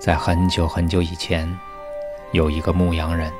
[0.00, 1.46] 在很久很久以前，
[2.32, 3.30] 有一个牧羊人。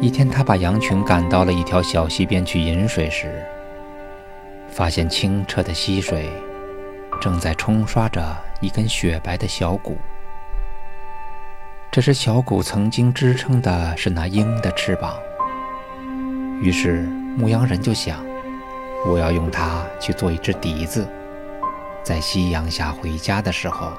[0.00, 3.44] 一天，他把羊群赶到了一条小溪边去饮水时，
[4.70, 6.30] 发现清澈的溪水
[7.20, 9.98] 正在冲刷着一根雪白的小骨。
[11.90, 15.14] 这只小骨曾经支撑的是那鹰的翅膀。
[16.62, 17.02] 于是，
[17.36, 18.24] 牧羊人就想：
[19.06, 21.06] 我要用它去做一只笛子，
[22.02, 23.92] 在夕阳下回家的时候，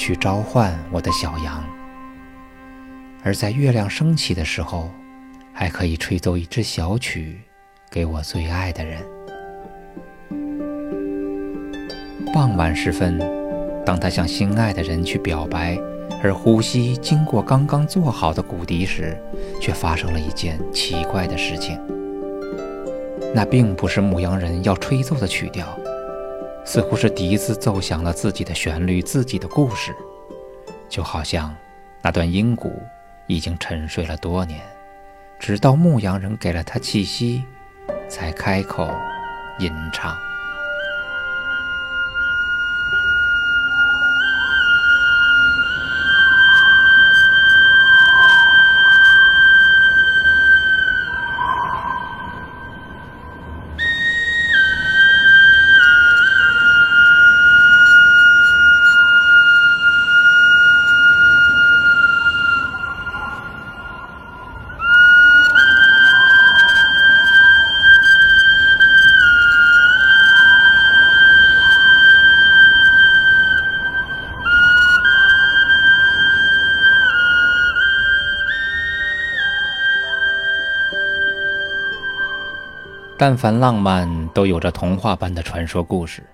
[0.00, 1.62] 去召唤我的小羊；
[3.22, 4.90] 而在月亮升起的时候，
[5.52, 7.38] 还可以吹奏一支小曲，
[7.90, 9.02] 给我最爱的人。
[12.32, 13.20] 傍晚时分，
[13.84, 15.76] 当他向心爱的人去表白，
[16.22, 19.22] 而呼吸经过刚刚做好的骨笛时，
[19.60, 21.78] 却发生了一件奇怪的事情。
[23.34, 25.78] 那并不是牧羊人要吹奏的曲调，
[26.72, 29.92] 似乎是笛子奏响了自己的旋律、自己的故事，
[30.88, 31.52] 就好像
[32.00, 32.80] 那段音鼓
[33.26, 34.60] 已经沉睡了多年。
[35.36, 37.42] 直到牧羊人给了他气息，
[38.08, 38.88] 才开口
[39.58, 40.16] 吟唱。
[83.20, 86.24] 但凡浪漫，都有着童话般的传说故事。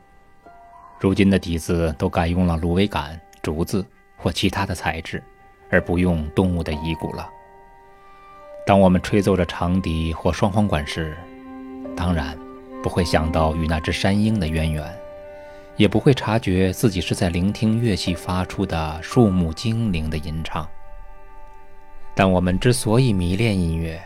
[1.00, 3.84] 如今的笛子都改用了芦苇杆、竹子
[4.16, 5.20] 或其他的材质，
[5.68, 7.28] 而不用动物的遗骨了。
[8.64, 11.16] 当我们吹奏着长笛或双簧管时，
[11.96, 12.38] 当然
[12.84, 14.96] 不会想到与那只山鹰的渊源，
[15.74, 20.64] 也不会察觉自己是在聆听乐器发出的树木精灵的吟唱。
[22.14, 24.00] 但我们之所以迷恋音乐，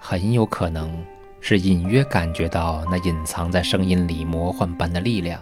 [0.00, 1.00] 很有可能。
[1.46, 5.38] 是隐约感觉到那隐藏在声音里魔幻般的力量，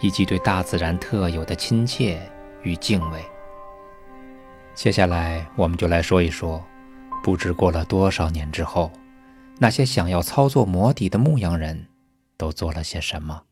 [0.00, 2.18] 以及对大自然特有的亲切
[2.62, 3.20] 与敬畏。
[4.74, 6.64] 接下来，我们就来说一说，
[7.22, 8.90] 不知过了多少年之后，
[9.58, 11.84] 那些想要操作魔笛的牧羊人
[12.38, 13.42] 都做了些什么。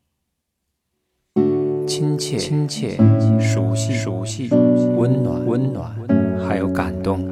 [1.85, 2.97] 亲切、亲切、
[3.39, 4.49] 熟悉、熟悉、
[4.97, 5.95] 温暖、温暖，
[6.47, 7.23] 还有感动。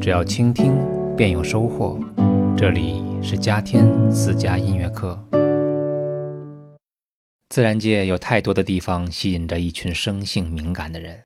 [0.00, 0.74] 只要倾听，
[1.16, 1.96] 便有收获。
[2.56, 5.20] 这里是嘉天私家音乐课。
[7.48, 11.24] 自然界有太多的地方吸引着一群生性敏感的人，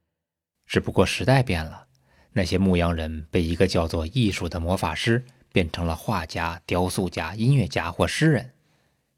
[0.67, 1.85] 只不过时代变了，
[2.33, 5.23] 那些牧羊人被一个叫做艺术的魔法师
[5.53, 8.53] 变成了画家、雕塑家、音乐家或诗人。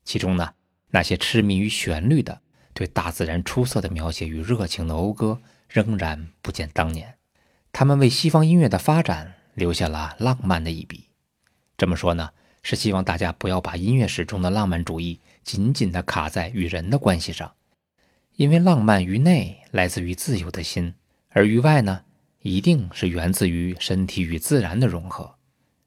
[0.05, 0.55] 其中呢，
[0.91, 2.41] 那些痴迷于旋律的，
[2.75, 7.15] 对大自然出色的描写与热情的讴歌，仍然不见当年。
[7.73, 11.10] 他们为西方音乐的发展留下了浪漫的一笔。
[11.81, 12.29] 这么说呢，
[12.63, 17.55] 是希望大家不要把音乐史中的浪漫主义紧紧地卡在与人的关系上，
[18.37, 20.93] 因为浪漫于内来自于自由的心，
[21.31, 22.03] 而于外呢，
[22.43, 25.37] 一定是源自于身体与自然的融合。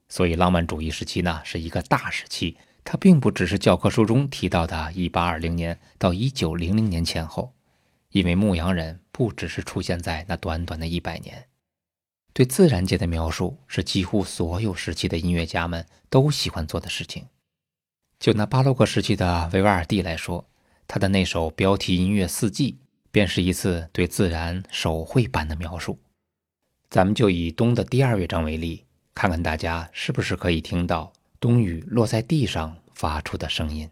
[0.09, 7.53] 所以，浪漫主义时期呢是一个大时期，它并不只是教科书中提到的1820年到1900年前后，
[8.09, 11.45] 因为牧羊人不只是出现在那短短的一百年。
[12.33, 17.27] 对自然界的描述是几乎所有时期的音乐家们都喜欢做的事情。
[18.19, 20.49] 就拿巴洛克时期的维瓦尔第来说，
[20.87, 22.71] 他的那首标题音乐《四季》
[23.11, 25.99] 便是一次对自然手绘般的描述。
[26.89, 33.89] 咱们就以冬的第二乐章为例，看看大家是不是可以听到冬雨落在地上发出的声音。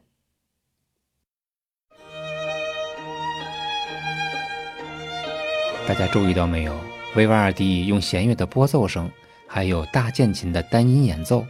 [5.87, 6.90] 大家注意到没有？
[7.15, 9.11] 维瓦尔第用弦乐的拨奏声，
[9.45, 11.45] 还有大键琴的单音演奏，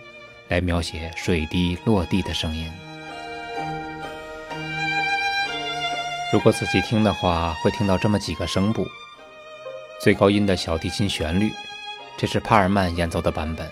[0.48, 2.68] 来描写水滴落地的声音。
[6.34, 8.88] 如果仔细听的话，会听到这么几个声部：
[10.02, 11.52] 最高音的小提琴旋律，
[12.18, 13.70] 这是帕尔曼演奏的版本，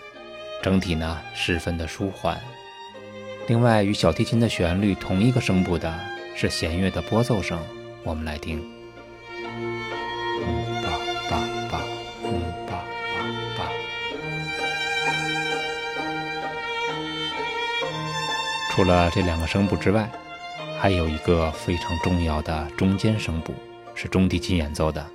[0.61, 2.39] 整体呢十分的舒缓。
[3.47, 5.99] 另外，与小提琴的旋律同一个声部的
[6.35, 7.59] 是弦乐的拨奏声，
[8.03, 8.78] 我们来听。
[18.79, 20.09] 除了这两个声部之外，
[20.79, 23.53] 还有一个非常重要的中间声部，
[23.93, 25.05] 是中提琴演奏的，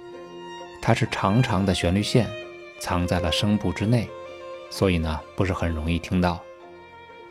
[0.82, 2.28] 它是长长的旋律线，
[2.78, 4.06] 藏在了声部之内，
[4.68, 6.38] 所以呢不是很容易听到。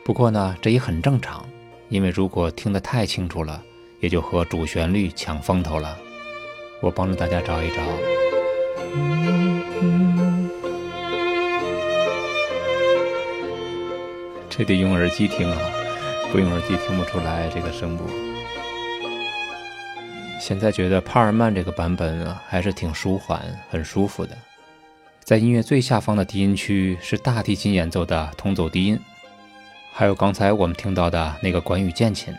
[0.04, 1.46] 不过呢这也很正常，
[1.90, 3.62] 因为如果听得太清楚了，
[4.00, 5.96] 也就和主旋律抢风头了。
[6.82, 7.76] 我帮助大家找一找。
[14.50, 15.58] 这得用耳机听啊，
[16.34, 18.06] 不用耳机听不出来这个声部。
[20.42, 23.40] 现在觉得帕尔曼这个版本，还是挺舒缓、
[23.70, 24.36] 很舒服的。
[25.24, 29.00] 在音乐最下方的低音区是大提琴演奏的同奏低音，
[29.92, 32.34] 还有刚才我们听到的那个管羽键琴。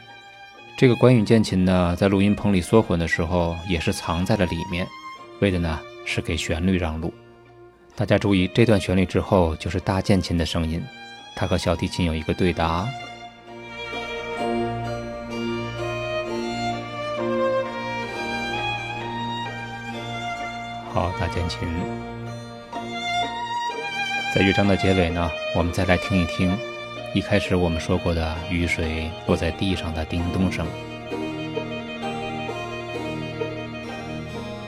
[0.77, 4.85] 这个管羽键琴呢，在录音棚里缩混的时候，也是藏在了里面，
[5.41, 7.15] 为的呢是给旋律让路。
[7.95, 10.83] 大家注意，这段旋律之后就是大键琴的声音。
[11.37, 12.89] 它和小提琴有一个对答。
[20.95, 21.69] 好，大键琴。
[24.33, 26.57] 在乐章的结尾呢，我们再来听一听
[27.13, 30.65] 一开始我们说过的雨水落在地上的叮咚声。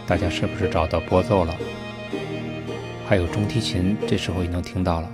[0.04, 1.54] 大家是不是找到拨奏了？
[3.08, 5.08] 还有中提琴，这时候也能听到了。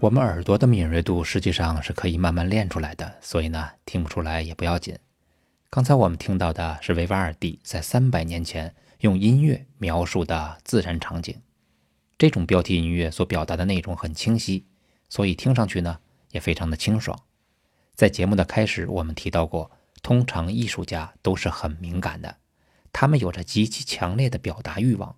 [0.00, 4.96] 我们耳朵的敏锐度实际上是可以慢慢练出来的，所以呢，听不出来也不要紧。
[5.70, 11.42] 刚才我们听到的是维瓦尔第在三百年前用音乐描述的自然场景，
[12.16, 14.64] 这种标题音乐所表达的内容很清晰，
[15.08, 15.98] 所以听上去呢
[16.30, 17.18] 也非常的清爽。
[17.96, 19.68] 在节目的开始，我们提到过，
[20.00, 22.36] 通常艺术家都是很敏感的，
[22.92, 25.16] 他们有着极其强烈的表达欲望，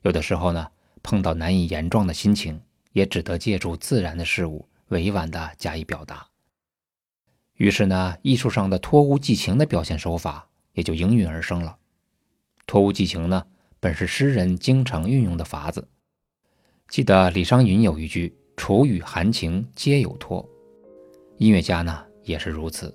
[0.00, 0.68] 有的时候呢，
[1.02, 2.62] 碰到难以言状的心情。
[2.98, 6.26] 也只得借助自然的事物，委婉地加以表达。
[7.54, 11.76] 于是呢，艺术上的托物寄情的表现手法也就应运而生了。
[12.66, 13.46] 托物寄情呢，
[13.78, 15.86] 本是诗人经常运用的法子。
[16.88, 20.44] 记得李商隐有一句“楚雨含情皆有托”，
[21.38, 22.92] 音乐家呢也是如此。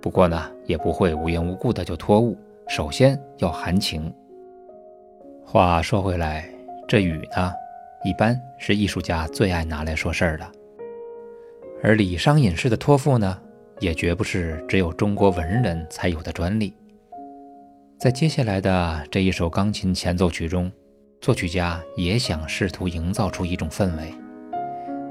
[0.00, 2.38] 不过呢，也不会无缘无故的就托物，
[2.68, 4.10] 首先要含情。
[5.44, 6.48] 话说回来，
[6.88, 7.52] 这雨呢？
[8.06, 10.52] 一般是艺术家最爱拿来说事儿的，
[11.82, 13.36] 而李商隐式的托付呢，
[13.80, 16.72] 也绝不是只有中国文人才有的专利。
[17.98, 20.70] 在接下来的这一首钢琴前奏曲中，
[21.20, 24.14] 作曲家也想试图营造出一种氛围。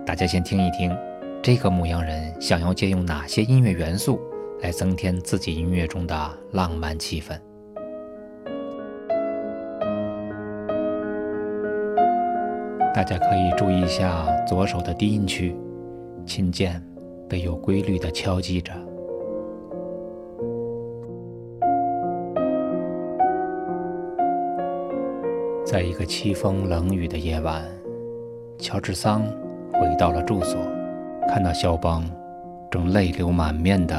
[0.05, 0.95] 大家先听一听，
[1.43, 4.21] 这个牧羊人想要借用哪些音乐元素
[4.61, 7.37] 来增添自己音乐中的浪漫气氛。
[12.95, 15.53] 大家可以注意一下左手的低音区，
[16.25, 16.81] 琴键
[17.27, 18.71] 被有规律地敲击着。
[25.65, 27.65] 在一个凄风冷雨的夜晚，
[28.57, 29.23] 乔治桑
[29.73, 30.57] 回到了住所，
[31.27, 32.09] 看到肖邦
[32.71, 33.95] 正泪流满面地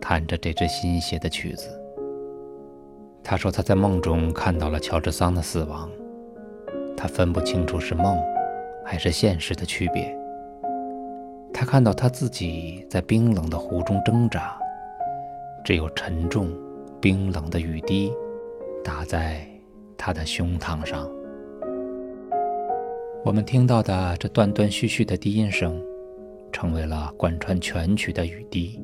[0.00, 1.68] 弹着这支新写的曲子。
[3.22, 5.86] 他说他在梦中看到了乔治桑的死亡。
[6.96, 8.16] 他分不清楚是梦
[8.84, 10.16] 还是现实的区别。
[11.52, 14.56] 他看到他自己在冰冷的湖中挣扎，
[15.64, 16.50] 只有沉重、
[17.00, 18.12] 冰冷的雨滴
[18.82, 19.46] 打在
[19.96, 21.08] 他的胸膛上。
[23.24, 25.80] 我们听到的这断断续续的低音声，
[26.50, 28.82] 成为了贯穿全曲的雨滴，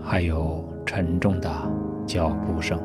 [0.00, 1.50] 还有沉重的
[2.06, 2.80] 脚步声。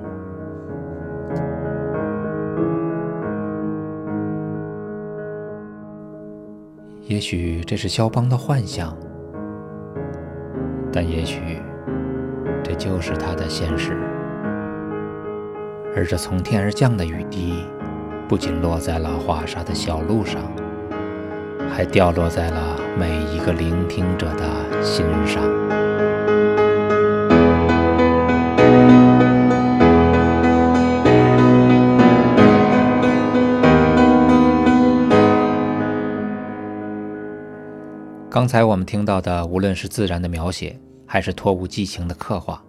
[7.08, 8.98] 也许这是肖邦的幻想，
[10.92, 11.40] 但也许
[12.64, 13.96] 这就是他的现实。
[15.96, 17.64] 而这从天而降的雨滴，
[18.28, 20.42] 不仅落在了华沙的小路上，
[21.70, 25.44] 还掉落在了每一个聆听者的心上。
[38.36, 40.78] 刚才我们听到的，无论是自然的描写，
[41.08, 42.62] 还是托物寄情的刻画，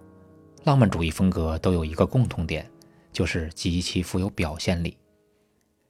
[0.62, 2.70] 浪漫主义风格都有一个共同点，
[3.12, 4.96] 就是极其富有表现力。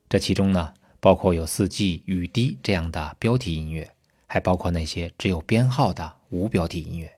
[0.08, 3.86] 这其中呢，包括有四季、雨滴这样的标题音乐，
[4.26, 7.12] 还包括那些只有编号的无标题音乐。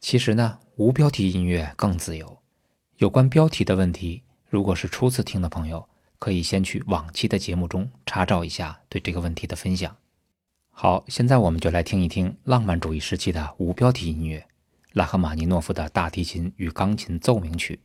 [0.00, 2.38] 其实呢，无标题音乐更自由。
[2.96, 5.86] 有关标题的问题，如果是初次听的朋友，
[6.18, 9.94] 可以先去往期的节目中查找一下对这个问题的分享。
[10.82, 14.46] 好，现在我们就来听一听浪漫主义时期的无标题音乐，
[14.94, 17.78] 拉赫玛尼诺夫的大提琴与钢琴奏鸣曲，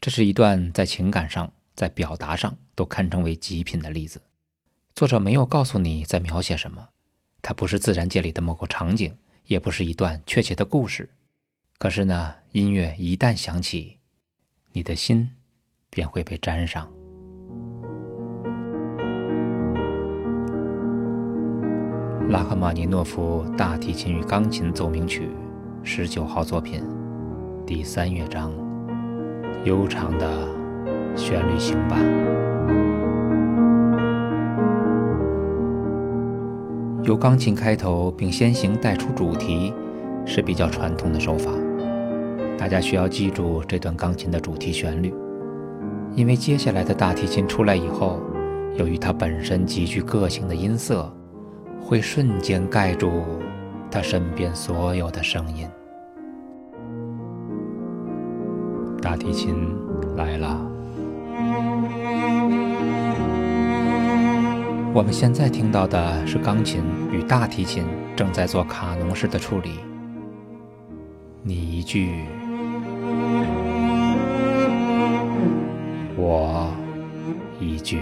[0.00, 4.22] 这是一段在情感上、在表达上都堪称为极品的例子。
[4.94, 6.90] 作者没有告诉你在描写什么，
[7.42, 11.10] 它不是自然界里的某个场景，也不是一段确切的故事。
[11.76, 13.98] 可是呢，音乐一旦响起，
[14.70, 15.28] 你的心
[15.90, 16.88] 便会被沾上。
[22.32, 25.28] 拉赫玛尼诺夫大提琴与钢琴奏鸣曲。
[25.82, 26.82] 十九号作品，
[27.66, 28.50] 第三乐章，
[29.64, 30.48] 悠长的
[31.14, 32.00] 旋律行板，
[37.02, 39.74] 由钢琴开头并先行带出主题，
[40.24, 41.50] 是比较传统的手法。
[42.56, 45.12] 大家需要记住这段钢琴的主题旋律，
[46.14, 48.18] 因为接下来的大提琴出来以后，
[48.76, 51.14] 由于它本身极具个性的音色，
[51.82, 53.24] 会瞬间盖住。
[53.90, 55.68] 他身边所有的声音，
[59.02, 59.54] 大提琴
[60.16, 60.58] 来了。
[64.94, 67.84] 我们现在听到的是钢琴与大提琴
[68.16, 69.72] 正在做卡农式的处理。
[71.42, 72.24] 你一句，
[76.16, 76.72] 我
[77.60, 78.00] 一句。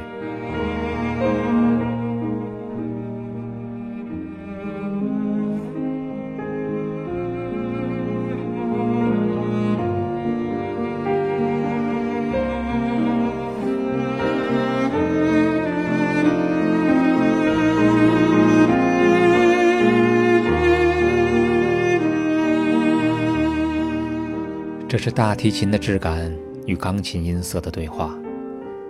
[24.90, 28.12] 这是大提琴的质感与钢琴音色的对话，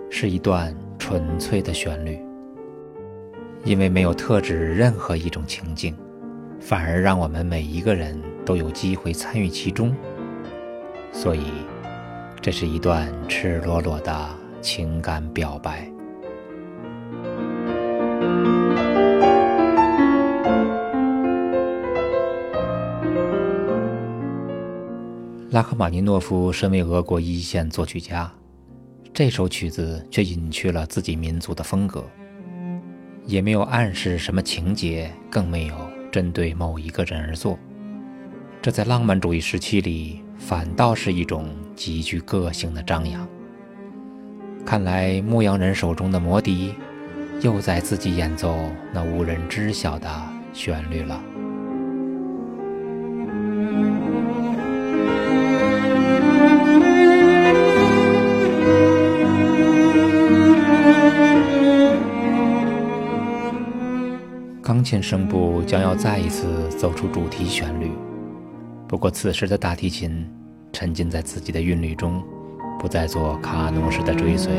[0.09, 2.19] 是一段纯粹的旋律。
[3.63, 5.95] 因为没有特指任何一种情境，
[6.59, 9.95] 反而让我们每一个人都有机会参与其中，
[11.11, 11.43] 所以
[12.41, 14.29] 这是一段赤裸裸的
[14.59, 15.87] 情感表白。
[25.51, 28.31] 拉赫玛尼诺夫身为俄国一线作曲家，
[29.13, 32.09] 这首曲子却隐去了自己民族的风格，
[33.25, 35.75] 也没有暗示什么情节，更没有
[36.09, 37.59] 针对某一个人而作。
[38.61, 43.27] 这在浪漫主义时期里，反倒是一种极具个性的张扬。
[44.65, 46.73] 看来牧羊人手中的魔笛，
[47.41, 48.57] 又在自己演奏
[48.93, 50.09] 那无人知晓的
[50.53, 51.21] 旋律了。
[64.81, 67.91] 钢琴声部将要再一次奏出主题旋律，
[68.87, 70.27] 不过此时的大提琴
[70.73, 72.19] 沉浸在自己的韵律中，
[72.79, 74.51] 不再做卡农式的追随。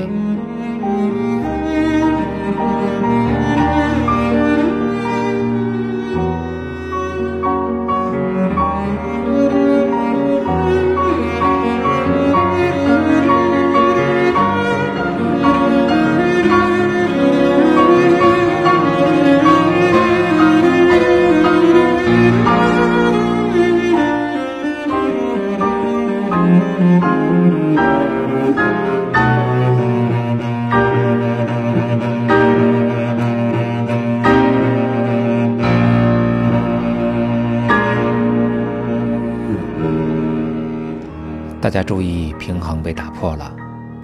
[41.73, 43.57] 大家注意，平衡被打破了。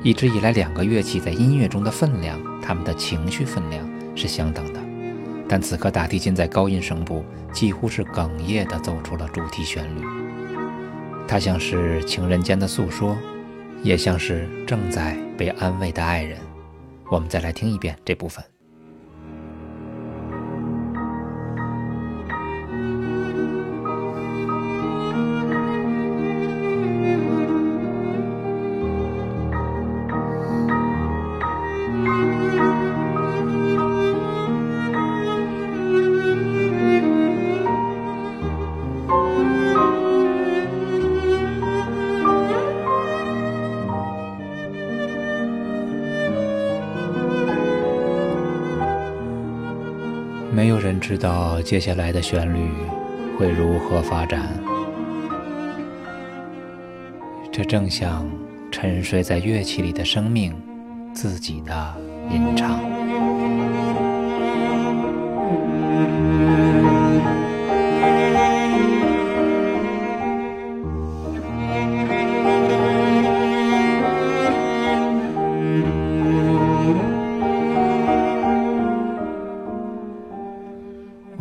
[0.03, 4.81] 一直以来，两个乐器在音乐中的分量，他们的情绪分量是相等的。
[5.47, 7.23] 但此刻，大提琴在高音声部
[7.53, 10.03] 几乎是哽咽地奏出了主题旋律。
[11.29, 13.15] 它像是情人间的诉说，
[13.83, 16.39] 也像是正在被安慰的爱人。
[17.11, 18.43] 我们再来听一遍这部分。
[51.09, 52.69] 知道接下来的旋律
[53.39, 54.47] 会如何发展，
[57.51, 58.31] 这正像
[58.71, 60.55] 沉睡在乐器里的生命
[61.15, 61.95] 自己的
[62.31, 62.98] 吟唱。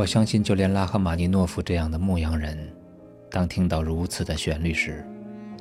[0.08, 2.58] 相信，就连拉赫玛尼诺夫这样的牧羊人，
[3.30, 5.06] 当听到如此的旋律时，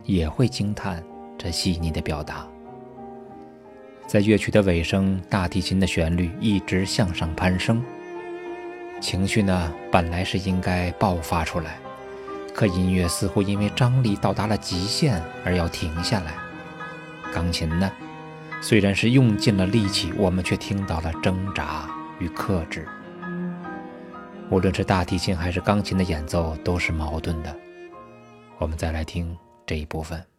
[0.04, 1.04] 也会惊叹
[1.36, 2.46] 这细腻的表达。
[4.06, 7.82] 在乐曲的尾声，大提琴的旋律一直向上攀升，
[9.00, 11.78] 情绪呢本来是应该爆发出来，
[12.54, 16.34] 可音乐似乎因为张力到达了极限而要停下来。
[17.34, 17.90] 钢琴呢，
[18.62, 22.86] 虽然是用尽了力气，我们却听到了挣扎与克制。
[24.48, 27.54] 无论是大提琴还是钢琴的演奏都是矛盾的。
[28.58, 29.36] 我们再来听
[29.66, 30.35] 这一部分。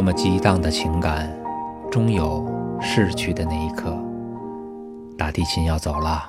[0.00, 1.30] 多么激荡的情感，
[1.90, 2.42] 终有
[2.80, 3.94] 逝去的那一刻。
[5.18, 6.24] 大提琴要走了，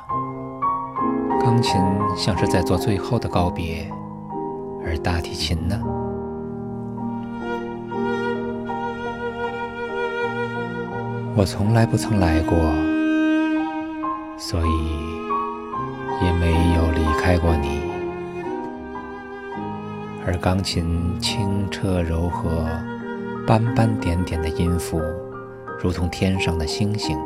[1.40, 1.80] 钢琴
[2.18, 3.90] 像是在做最后的告别，
[4.86, 5.80] 而大提琴呢？
[11.34, 12.58] 我从来不曾来过，
[14.38, 17.80] 所以也没有离开过你。
[20.28, 22.68] 而钢琴清澈柔和。
[23.48, 25.02] 斑斑点点的音符，
[25.82, 27.18] 如同天上的星星。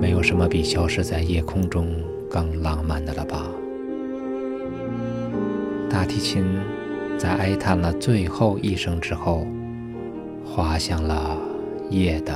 [0.00, 1.88] 没有什么比消失在夜空中
[2.28, 3.46] 更浪漫的了吧？
[5.88, 6.44] 大提琴
[7.16, 9.46] 在哀叹了最后一声之后，
[10.44, 11.38] 滑向了
[11.90, 12.32] 夜的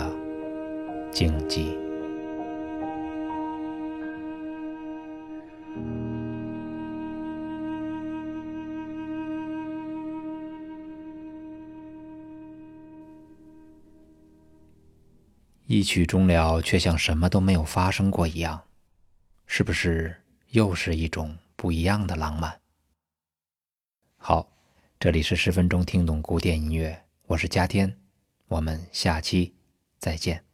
[1.11, 1.67] 静寂。
[15.73, 18.63] 一曲终了，却像什么都没有发生过一样，
[19.47, 20.15] 是不是
[20.51, 22.61] 又是一种不一样的浪漫？
[24.19, 24.47] 好，
[25.01, 27.97] 这里是十分钟听懂古典音乐，我是嘉天，
[28.49, 29.55] 我们下期
[29.99, 30.45] 再见。